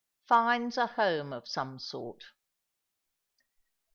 FINDS 0.25 0.79
A 0.79 0.87
HOME 0.87 1.31
OF 1.31 1.47
SOME 1.47 1.77
SORT. 1.77 2.23